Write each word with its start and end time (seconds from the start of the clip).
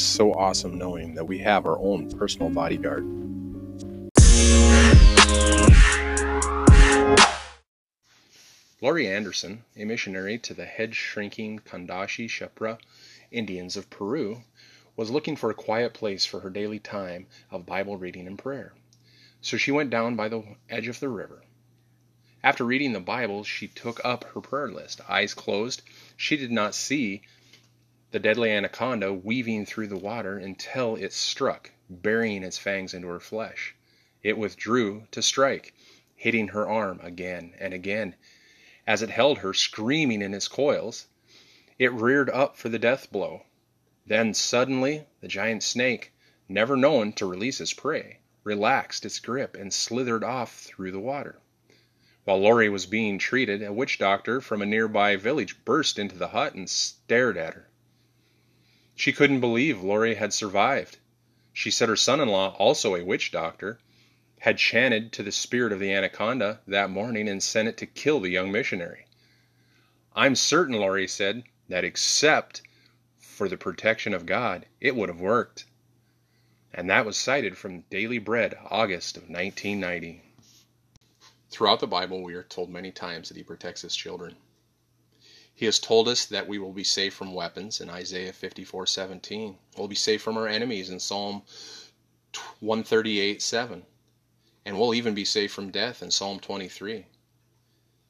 is 0.00 0.06
so 0.06 0.32
awesome 0.32 0.78
knowing 0.78 1.14
that 1.14 1.26
we 1.26 1.36
have 1.36 1.66
our 1.66 1.78
own 1.78 2.10
personal 2.10 2.48
bodyguard. 2.48 3.04
Laurie 8.80 9.06
Anderson, 9.06 9.62
a 9.76 9.84
missionary 9.84 10.38
to 10.38 10.54
the 10.54 10.64
head 10.64 10.94
shrinking 10.94 11.58
Candoshi 11.58 12.26
Shapra 12.26 12.78
Indians 13.30 13.76
of 13.76 13.90
Peru, 13.90 14.42
was 14.96 15.10
looking 15.10 15.36
for 15.36 15.50
a 15.50 15.54
quiet 15.54 15.92
place 15.92 16.24
for 16.24 16.40
her 16.40 16.50
daily 16.50 16.78
time 16.78 17.26
of 17.50 17.66
Bible 17.66 17.98
reading 17.98 18.26
and 18.26 18.38
prayer. 18.38 18.72
So 19.42 19.58
she 19.58 19.70
went 19.70 19.90
down 19.90 20.16
by 20.16 20.30
the 20.30 20.42
edge 20.70 20.88
of 20.88 20.98
the 21.00 21.10
river. 21.10 21.42
After 22.42 22.64
reading 22.64 22.94
the 22.94 23.00
Bible, 23.00 23.44
she 23.44 23.68
took 23.68 24.02
up 24.02 24.24
her 24.32 24.40
prayer 24.40 24.68
list. 24.68 25.02
Eyes 25.10 25.34
closed, 25.34 25.82
she 26.16 26.38
did 26.38 26.50
not 26.50 26.74
see 26.74 27.20
the 28.12 28.18
deadly 28.18 28.50
anaconda 28.50 29.12
weaving 29.12 29.64
through 29.64 29.86
the 29.86 29.96
water 29.96 30.36
until 30.36 30.96
it 30.96 31.12
struck, 31.12 31.70
burying 31.88 32.42
its 32.42 32.58
fangs 32.58 32.92
into 32.92 33.06
her 33.06 33.20
flesh. 33.20 33.76
It 34.22 34.36
withdrew 34.36 35.06
to 35.12 35.22
strike, 35.22 35.72
hitting 36.16 36.48
her 36.48 36.68
arm 36.68 36.98
again 37.04 37.54
and 37.58 37.72
again. 37.72 38.16
As 38.84 39.00
it 39.00 39.10
held 39.10 39.38
her, 39.38 39.54
screaming 39.54 40.22
in 40.22 40.34
its 40.34 40.48
coils, 40.48 41.06
it 41.78 41.92
reared 41.92 42.28
up 42.30 42.56
for 42.56 42.68
the 42.68 42.80
death 42.80 43.12
blow. 43.12 43.46
Then 44.06 44.34
suddenly 44.34 45.06
the 45.20 45.28
giant 45.28 45.62
snake, 45.62 46.12
never 46.48 46.76
known 46.76 47.12
to 47.12 47.26
release 47.26 47.60
its 47.60 47.72
prey, 47.72 48.18
relaxed 48.42 49.06
its 49.06 49.20
grip 49.20 49.56
and 49.56 49.72
slithered 49.72 50.24
off 50.24 50.58
through 50.62 50.90
the 50.90 50.98
water. 50.98 51.38
While 52.24 52.40
Laurie 52.40 52.68
was 52.68 52.86
being 52.86 53.18
treated, 53.18 53.62
a 53.62 53.72
witch 53.72 53.98
doctor 53.98 54.40
from 54.40 54.62
a 54.62 54.66
nearby 54.66 55.14
village 55.14 55.64
burst 55.64 55.98
into 55.98 56.16
the 56.16 56.28
hut 56.28 56.54
and 56.54 56.68
stared 56.68 57.38
at 57.38 57.54
her. 57.54 57.69
She 59.00 59.14
couldn't 59.14 59.40
believe 59.40 59.82
Laurie 59.82 60.16
had 60.16 60.34
survived. 60.34 60.98
She 61.54 61.70
said 61.70 61.88
her 61.88 61.96
son 61.96 62.20
in 62.20 62.28
law, 62.28 62.54
also 62.58 62.94
a 62.94 63.02
witch 63.02 63.30
doctor, 63.30 63.78
had 64.40 64.58
chanted 64.58 65.10
to 65.12 65.22
the 65.22 65.32
spirit 65.32 65.72
of 65.72 65.80
the 65.80 65.90
anaconda 65.90 66.60
that 66.66 66.90
morning 66.90 67.26
and 67.26 67.42
sent 67.42 67.66
it 67.66 67.78
to 67.78 67.86
kill 67.86 68.20
the 68.20 68.28
young 68.28 68.52
missionary. 68.52 69.06
I'm 70.14 70.34
certain, 70.34 70.74
Laurie 70.74 71.08
said, 71.08 71.44
that 71.70 71.82
except 71.82 72.60
for 73.18 73.48
the 73.48 73.56
protection 73.56 74.12
of 74.12 74.26
God, 74.26 74.66
it 74.82 74.94
would 74.94 75.08
have 75.08 75.18
worked. 75.18 75.64
And 76.74 76.90
that 76.90 77.06
was 77.06 77.16
cited 77.16 77.56
from 77.56 77.84
Daily 77.88 78.18
Bread, 78.18 78.54
August 78.66 79.16
of 79.16 79.30
1990. 79.30 80.20
Throughout 81.48 81.80
the 81.80 81.86
Bible, 81.86 82.22
we 82.22 82.34
are 82.34 82.42
told 82.42 82.68
many 82.68 82.92
times 82.92 83.28
that 83.28 83.38
He 83.38 83.42
protects 83.42 83.80
His 83.80 83.96
children. 83.96 84.36
He 85.60 85.66
has 85.66 85.78
told 85.78 86.08
us 86.08 86.24
that 86.24 86.48
we 86.48 86.58
will 86.58 86.72
be 86.72 86.84
safe 86.84 87.12
from 87.12 87.34
weapons 87.34 87.82
in 87.82 87.90
Isaiah 87.90 88.32
54:17. 88.32 89.58
We'll 89.76 89.88
be 89.88 89.94
safe 89.94 90.22
from 90.22 90.38
our 90.38 90.48
enemies 90.48 90.88
in 90.88 91.00
Psalm 91.00 91.42
138:7. 92.62 93.84
And 94.64 94.80
we'll 94.80 94.94
even 94.94 95.12
be 95.12 95.26
safe 95.26 95.52
from 95.52 95.70
death 95.70 96.02
in 96.02 96.10
Psalm 96.10 96.40
23. 96.40 97.04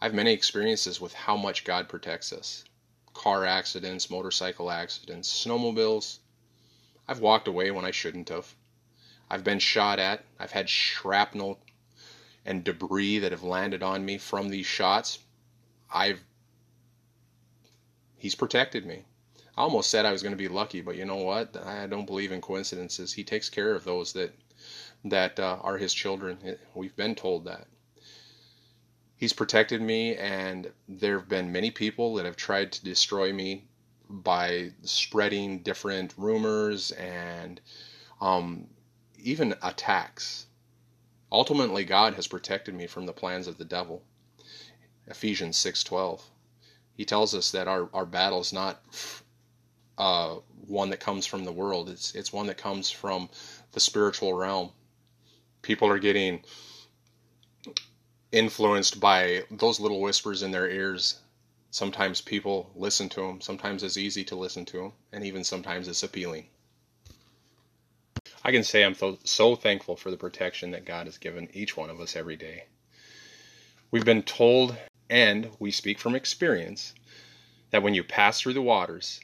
I 0.00 0.04
have 0.06 0.14
many 0.14 0.32
experiences 0.32 1.02
with 1.02 1.12
how 1.12 1.36
much 1.36 1.64
God 1.64 1.86
protects 1.86 2.32
us. 2.32 2.64
Car 3.12 3.44
accidents, 3.44 4.08
motorcycle 4.08 4.70
accidents, 4.70 5.30
snowmobiles. 5.30 6.20
I've 7.06 7.20
walked 7.20 7.46
away 7.46 7.70
when 7.70 7.84
I 7.84 7.90
shouldn't 7.90 8.30
have. 8.30 8.54
I've 9.28 9.44
been 9.44 9.58
shot 9.58 9.98
at. 9.98 10.24
I've 10.38 10.52
had 10.52 10.70
shrapnel 10.70 11.60
and 12.46 12.64
debris 12.64 13.18
that 13.18 13.32
have 13.32 13.42
landed 13.42 13.82
on 13.82 14.06
me 14.06 14.16
from 14.16 14.48
these 14.48 14.64
shots, 14.64 15.18
I've 15.90 16.24
he's 18.24 18.34
protected 18.34 18.86
me. 18.86 19.04
I 19.54 19.60
almost 19.60 19.90
said 19.90 20.06
I 20.06 20.12
was 20.12 20.22
going 20.22 20.32
to 20.32 20.38
be 20.38 20.48
lucky, 20.48 20.80
but 20.80 20.96
you 20.96 21.04
know 21.04 21.16
what? 21.18 21.58
I 21.58 21.86
don't 21.86 22.06
believe 22.06 22.32
in 22.32 22.40
coincidences. 22.40 23.12
He 23.12 23.22
takes 23.22 23.50
care 23.50 23.74
of 23.74 23.84
those 23.84 24.14
that 24.14 24.32
that 25.04 25.38
uh, 25.38 25.58
are 25.60 25.76
his 25.76 25.92
children. 25.92 26.38
We've 26.74 26.96
been 26.96 27.14
told 27.14 27.44
that. 27.44 27.66
He's 29.14 29.34
protected 29.34 29.82
me, 29.82 30.16
and 30.16 30.72
there 30.88 31.18
have 31.18 31.28
been 31.28 31.52
many 31.52 31.70
people 31.70 32.14
that 32.14 32.24
have 32.24 32.36
tried 32.36 32.72
to 32.72 32.84
destroy 32.84 33.30
me 33.30 33.64
by 34.08 34.72
spreading 34.84 35.58
different 35.58 36.14
rumors 36.16 36.92
and 36.92 37.60
um, 38.22 38.68
even 39.18 39.54
attacks. 39.62 40.46
Ultimately, 41.30 41.84
God 41.84 42.14
has 42.14 42.26
protected 42.26 42.74
me 42.74 42.86
from 42.86 43.04
the 43.04 43.12
plans 43.12 43.46
of 43.46 43.58
the 43.58 43.66
devil. 43.66 44.02
Ephesians 45.06 45.58
6:12. 45.58 46.22
He 46.96 47.04
tells 47.04 47.34
us 47.34 47.50
that 47.52 47.68
our, 47.68 47.88
our 47.92 48.06
battle 48.06 48.40
is 48.40 48.52
not 48.52 48.80
uh, 49.98 50.36
one 50.66 50.90
that 50.90 51.00
comes 51.00 51.26
from 51.26 51.44
the 51.44 51.52
world. 51.52 51.88
It's 51.88 52.14
it's 52.14 52.32
one 52.32 52.46
that 52.46 52.58
comes 52.58 52.90
from 52.90 53.28
the 53.72 53.80
spiritual 53.80 54.34
realm. 54.34 54.70
People 55.62 55.88
are 55.88 55.98
getting 55.98 56.42
influenced 58.32 59.00
by 59.00 59.44
those 59.50 59.80
little 59.80 60.00
whispers 60.00 60.42
in 60.42 60.50
their 60.50 60.68
ears. 60.68 61.20
Sometimes 61.70 62.20
people 62.20 62.70
listen 62.76 63.08
to 63.10 63.20
them. 63.20 63.40
Sometimes 63.40 63.82
it's 63.82 63.96
easy 63.96 64.24
to 64.24 64.36
listen 64.36 64.64
to 64.66 64.78
them, 64.78 64.92
and 65.12 65.24
even 65.24 65.42
sometimes 65.42 65.88
it's 65.88 66.02
appealing. 66.02 66.46
I 68.44 68.52
can 68.52 68.62
say 68.62 68.84
I'm 68.84 68.96
so 69.24 69.56
thankful 69.56 69.96
for 69.96 70.10
the 70.10 70.16
protection 70.16 70.70
that 70.72 70.84
God 70.84 71.06
has 71.06 71.18
given 71.18 71.48
each 71.52 71.76
one 71.76 71.90
of 71.90 72.00
us 72.00 72.14
every 72.14 72.36
day. 72.36 72.64
We've 73.90 74.04
been 74.04 74.22
told, 74.22 74.76
and 75.14 75.48
we 75.60 75.70
speak 75.70 75.96
from 76.00 76.16
experience, 76.16 76.92
that 77.70 77.84
when 77.84 77.94
you 77.94 78.02
pass 78.02 78.40
through 78.40 78.52
the 78.52 78.60
waters, 78.60 79.20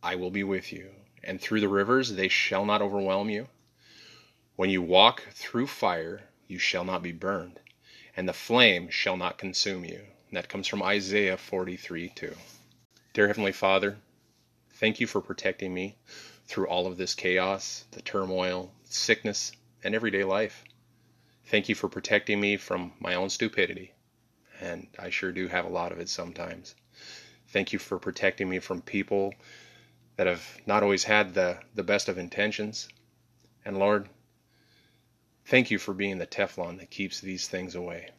I 0.00 0.14
will 0.14 0.30
be 0.30 0.44
with 0.44 0.72
you, 0.72 0.94
and 1.24 1.40
through 1.40 1.58
the 1.58 1.68
rivers, 1.68 2.12
they 2.12 2.28
shall 2.28 2.64
not 2.64 2.80
overwhelm 2.80 3.28
you. 3.28 3.48
When 4.54 4.70
you 4.70 4.80
walk 4.80 5.24
through 5.32 5.66
fire, 5.66 6.28
you 6.46 6.60
shall 6.60 6.84
not 6.84 7.02
be 7.02 7.10
burned, 7.10 7.58
and 8.16 8.28
the 8.28 8.32
flame 8.32 8.90
shall 8.90 9.16
not 9.16 9.36
consume 9.36 9.84
you. 9.84 10.06
And 10.28 10.36
that 10.36 10.48
comes 10.48 10.68
from 10.68 10.84
Isaiah 10.84 11.36
43 11.36 12.10
2. 12.10 12.36
Dear 13.12 13.26
Heavenly 13.26 13.50
Father, 13.50 13.96
thank 14.74 15.00
you 15.00 15.08
for 15.08 15.20
protecting 15.20 15.74
me 15.74 15.96
through 16.46 16.68
all 16.68 16.86
of 16.86 16.96
this 16.96 17.16
chaos, 17.16 17.86
the 17.90 18.02
turmoil, 18.02 18.70
sickness, 18.84 19.50
and 19.82 19.96
everyday 19.96 20.22
life. 20.22 20.62
Thank 21.46 21.68
you 21.68 21.74
for 21.74 21.88
protecting 21.88 22.40
me 22.40 22.56
from 22.56 22.92
my 23.00 23.14
own 23.14 23.30
stupidity, 23.30 23.93
and 24.64 24.86
I 24.98 25.10
sure 25.10 25.30
do 25.30 25.46
have 25.48 25.66
a 25.66 25.68
lot 25.68 25.92
of 25.92 26.00
it 26.00 26.08
sometimes. 26.08 26.74
Thank 27.48 27.72
you 27.72 27.78
for 27.78 27.98
protecting 27.98 28.48
me 28.48 28.58
from 28.58 28.80
people 28.80 29.34
that 30.16 30.26
have 30.26 30.44
not 30.66 30.82
always 30.82 31.04
had 31.04 31.34
the, 31.34 31.58
the 31.74 31.82
best 31.82 32.08
of 32.08 32.18
intentions. 32.18 32.88
And 33.64 33.78
Lord, 33.78 34.08
thank 35.44 35.70
you 35.70 35.78
for 35.78 35.92
being 35.92 36.18
the 36.18 36.26
Teflon 36.26 36.78
that 36.78 36.90
keeps 36.90 37.20
these 37.20 37.46
things 37.46 37.74
away. 37.74 38.10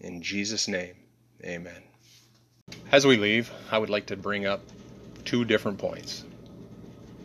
In 0.00 0.22
Jesus' 0.22 0.66
name, 0.66 0.94
amen. 1.44 1.82
As 2.90 3.06
we 3.06 3.16
leave, 3.16 3.52
I 3.70 3.78
would 3.78 3.90
like 3.90 4.06
to 4.06 4.16
bring 4.16 4.46
up 4.46 4.62
two 5.24 5.44
different 5.44 5.78
points. 5.78 6.24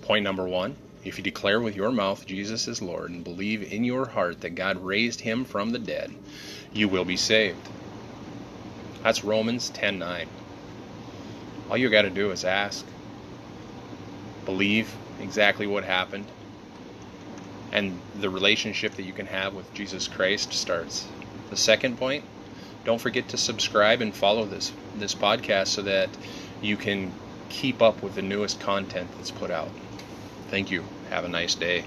Point 0.02 0.24
number 0.24 0.48
one 0.48 0.76
if 1.04 1.18
you 1.18 1.24
declare 1.24 1.62
with 1.62 1.76
your 1.76 1.92
mouth 1.92 2.26
Jesus 2.26 2.68
is 2.68 2.82
Lord 2.82 3.12
and 3.12 3.24
believe 3.24 3.72
in 3.72 3.86
your 3.86 4.08
heart 4.08 4.42
that 4.42 4.56
God 4.56 4.84
raised 4.84 5.22
him 5.22 5.46
from 5.46 5.72
the 5.72 5.80
dead, 5.80 6.14
you 6.74 6.90
will 6.90 7.06
be 7.06 7.16
saved. 7.16 7.66
That's 9.08 9.24
Romans 9.24 9.70
10:9. 9.70 10.28
All 11.70 11.78
you 11.78 11.90
got 11.90 12.02
to 12.02 12.10
do 12.10 12.32
is 12.32 12.44
ask. 12.44 12.86
Believe 14.44 14.94
exactly 15.22 15.66
what 15.66 15.86
happened. 15.86 16.26
And 17.72 18.02
the 18.20 18.30
relationship 18.30 18.96
that 18.96 19.04
you 19.04 19.14
can 19.14 19.28
have 19.28 19.54
with 19.54 19.74
Jesus 19.74 20.10
Christ 20.10 20.52
starts. 20.52 21.06
The 21.50 21.56
second 21.56 21.98
point, 21.98 22.26
don't 22.84 23.00
forget 23.00 23.30
to 23.30 23.38
subscribe 23.38 24.02
and 24.02 24.14
follow 24.14 24.44
this 24.44 24.74
this 24.94 25.16
podcast 25.16 25.68
so 25.68 25.84
that 25.84 26.10
you 26.62 26.76
can 26.76 27.14
keep 27.48 27.82
up 27.82 28.04
with 28.04 28.16
the 28.16 28.22
newest 28.22 28.60
content 28.60 29.08
that's 29.16 29.32
put 29.32 29.52
out. 29.52 29.72
Thank 30.50 30.70
you. 30.70 30.84
Have 31.12 31.24
a 31.24 31.30
nice 31.30 31.56
day. 31.56 31.86